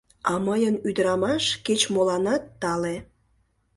[0.31, 2.95] А мыйын ӱдырамаш кеч-моланат тале.